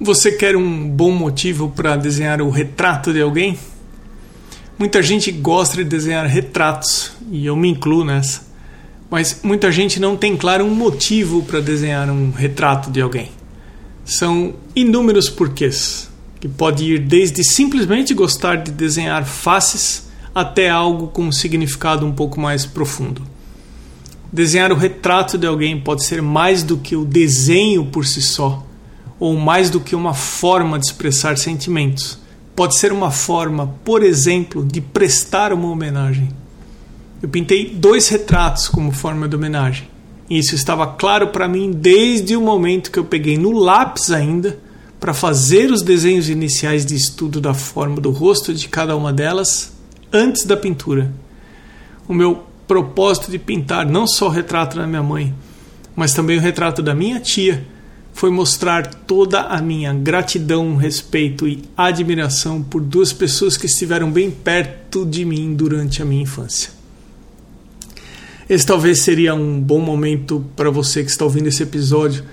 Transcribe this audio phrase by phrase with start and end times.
[0.00, 3.58] Você quer um bom motivo para desenhar o retrato de alguém?
[4.78, 8.46] Muita gente gosta de desenhar retratos, e eu me incluo nessa.
[9.10, 13.30] Mas muita gente não tem claro um motivo para desenhar um retrato de alguém.
[14.04, 16.08] São inúmeros porquês,
[16.38, 22.12] que pode ir desde simplesmente gostar de desenhar faces até algo com um significado um
[22.12, 23.22] pouco mais profundo.
[24.32, 28.67] Desenhar o retrato de alguém pode ser mais do que o desenho por si só
[29.18, 32.18] ou mais do que uma forma de expressar sentimentos.
[32.54, 36.28] Pode ser uma forma, por exemplo, de prestar uma homenagem.
[37.22, 39.88] Eu pintei dois retratos como forma de homenagem.
[40.30, 44.58] E isso estava claro para mim desde o momento que eu peguei no lápis ainda
[45.00, 49.72] para fazer os desenhos iniciais de estudo da forma do rosto de cada uma delas
[50.12, 51.12] antes da pintura.
[52.06, 55.34] O meu propósito de pintar não só o retrato da minha mãe,
[55.96, 57.66] mas também o retrato da minha tia
[58.18, 64.28] foi mostrar toda a minha gratidão, respeito e admiração por duas pessoas que estiveram bem
[64.28, 66.72] perto de mim durante a minha infância.
[68.50, 72.24] Esse talvez seria um bom momento para você que está ouvindo esse episódio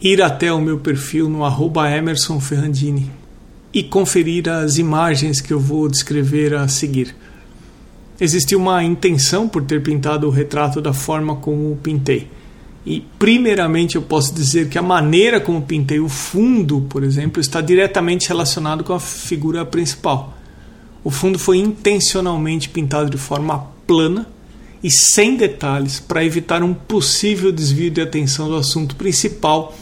[0.00, 3.10] ir até o meu perfil no arroba Emerson Ferrandini
[3.70, 7.14] e conferir as imagens que eu vou descrever a seguir.
[8.18, 12.30] Existiu uma intenção por ter pintado o retrato da forma como o pintei
[12.86, 17.60] e, primeiramente, eu posso dizer que a maneira como pintei o fundo, por exemplo, está
[17.60, 20.34] diretamente relacionado com a figura principal.
[21.04, 24.26] O fundo foi intencionalmente pintado de forma plana
[24.82, 29.76] e sem detalhes para evitar um possível desvio de atenção do assunto principal,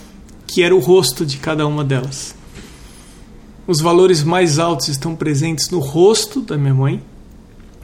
[0.46, 2.34] que era o rosto de cada uma delas.
[3.66, 7.02] Os valores mais altos estão presentes no rosto da minha mãe,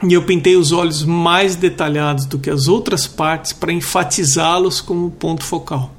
[0.04, 5.10] e eu pintei os olhos mais detalhados do que as outras partes para enfatizá-los como
[5.10, 5.94] ponto focal.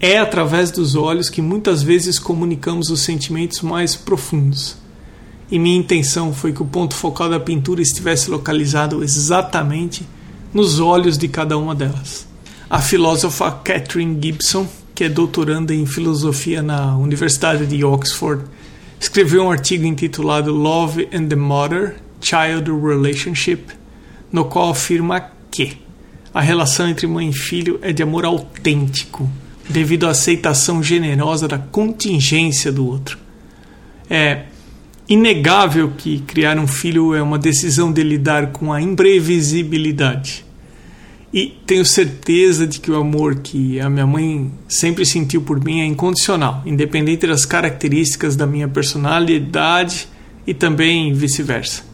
[0.00, 4.76] É através dos olhos que muitas vezes comunicamos os sentimentos mais profundos.
[5.50, 10.06] E minha intenção foi que o ponto focal da pintura estivesse localizado exatamente
[10.54, 12.26] nos olhos de cada uma delas.
[12.70, 18.44] A filósofa Catherine Gibson, que é doutoranda em filosofia na Universidade de Oxford,
[19.00, 23.64] escreveu um artigo intitulado Love and the Mother Child Relationship,
[24.32, 25.78] no qual afirma que
[26.32, 29.28] a relação entre mãe e filho é de amor autêntico,
[29.68, 33.18] devido à aceitação generosa da contingência do outro.
[34.08, 34.44] É
[35.08, 40.44] inegável que criar um filho é uma decisão de lidar com a imprevisibilidade.
[41.32, 45.80] E tenho certeza de que o amor que a minha mãe sempre sentiu por mim
[45.80, 50.08] é incondicional, independente das características da minha personalidade
[50.46, 51.87] e também vice-versa.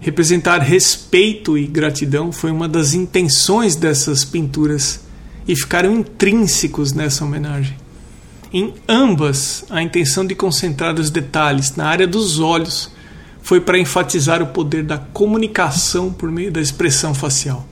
[0.00, 5.00] Representar respeito e gratidão foi uma das intenções dessas pinturas
[5.46, 7.76] e ficaram intrínsecos nessa homenagem.
[8.50, 12.90] Em ambas, a intenção de concentrar os detalhes na área dos olhos
[13.42, 17.66] foi para enfatizar o poder da comunicação por meio da expressão facial.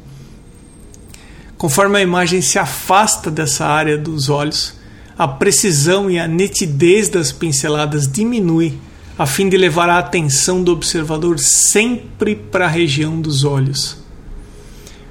[1.57, 4.75] Conforme a imagem se afasta dessa área dos olhos,
[5.19, 8.79] a precisão e a nitidez das pinceladas diminui
[9.19, 13.99] a fim de levar a atenção do observador sempre para a região dos olhos.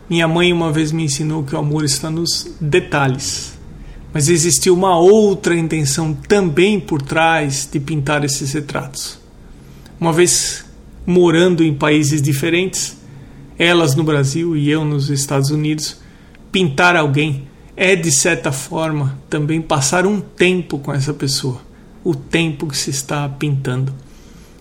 [0.09, 3.59] Minha mãe uma vez me ensinou que o amor está nos detalhes,
[4.13, 9.19] mas existiu uma outra intenção também por trás de pintar esses retratos.
[9.99, 10.63] Uma vez
[11.05, 12.95] morando em países diferentes,
[13.59, 15.97] elas no Brasil e eu nos Estados Unidos,
[16.49, 17.45] pintar alguém
[17.75, 21.66] é de certa forma também passar um tempo com essa pessoa
[22.07, 23.93] o tempo que se está pintando.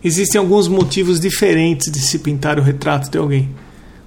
[0.03, 3.55] Existem alguns motivos diferentes de se pintar o retrato de alguém.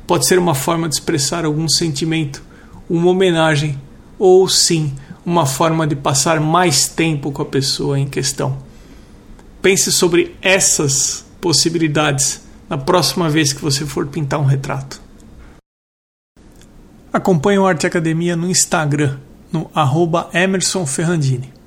[0.06, 2.44] Pode ser uma forma de expressar algum sentimento,
[2.90, 3.80] uma homenagem,
[4.18, 4.94] ou sim,
[5.26, 8.58] uma forma de passar mais tempo com a pessoa em questão.
[9.62, 15.02] Pense sobre essas possibilidades na próxima vez que você for pintar um retrato.
[17.14, 19.18] Acompanhe o Arte Academia no Instagram,
[19.50, 21.59] no arroba Emerson Ferrandini.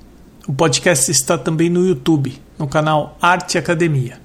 [0.46, 4.20] O podcast está também no YouTube, no canal Arte Academia.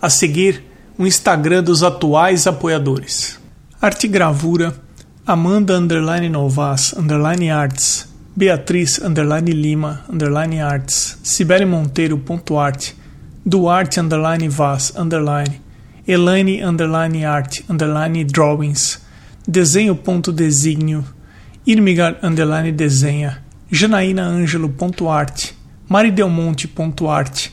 [0.00, 0.64] A seguir,
[0.98, 3.38] o Instagram dos atuais apoiadores.
[3.80, 4.74] Arte Gravura,
[5.24, 12.96] Amanda underline Novas underline Arts, Beatriz underline Lima underline Arts, Cibele Monteiro ponto arte,
[13.46, 15.60] Duarte underline Vaz underline,
[16.08, 19.00] Elaine underline Art underline Drawings,
[19.46, 21.04] Desenho ponto Desígnio,
[21.64, 23.40] Irmigar underline Desenha,
[23.70, 24.28] Janaína
[25.08, 25.56] Arte,
[25.92, 27.52] maridelmonte.arte,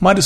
[0.00, 0.22] Mário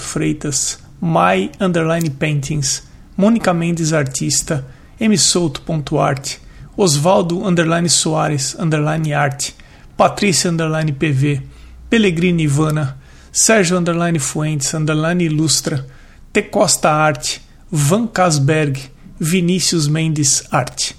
[0.00, 2.82] Freitas, my underline paintings,
[3.16, 4.66] Mônica Mendes artista,
[4.98, 6.40] msouto.arte,
[6.76, 9.54] Osvaldo underline Soares underline arte,
[9.96, 11.42] Patrícia underline PV,
[11.88, 12.98] Pellegrini Ivana,
[13.30, 15.86] Sérgio Underline Fuentes, Underline Ilustra,
[16.32, 18.80] T Costa Arte, Van Casberg,
[19.20, 20.96] Vinícius Mendes Arte.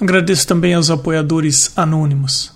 [0.00, 2.52] Agradeço também aos apoiadores anônimos.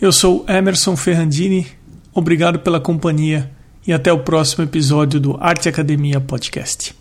[0.00, 1.77] Eu sou Emerson Ferrandini,
[2.18, 3.50] obrigado pela companhia
[3.86, 6.94] e até o próximo episódio do Arte Academia Podcast.